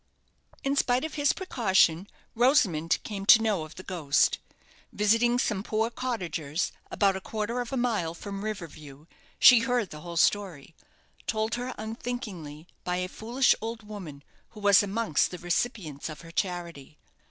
[0.63, 4.39] In spite of his precaution, Rosamond came to know of the ghost.
[4.91, 9.91] Visiting some poor cottagers, about a quarter of a mile from River View, she heard
[9.91, 10.75] the whole story
[11.27, 16.31] told her unthinkingly by a foolish old woman, who was amongst the recipients of her
[16.31, 16.97] charity.